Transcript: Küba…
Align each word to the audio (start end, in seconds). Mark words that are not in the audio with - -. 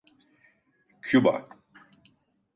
Küba… 1.01 1.47